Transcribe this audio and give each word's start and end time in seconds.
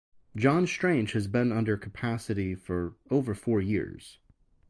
John 0.35 0.65
Strange 0.65 1.11
has 1.11 1.27
been 1.27 1.51
under 1.51 1.77
capacity 1.77 2.55
for 2.55 2.95
over 3.11 3.35
four 3.35 3.61
years. 3.61 4.17